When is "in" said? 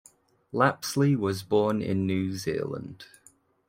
1.79-2.07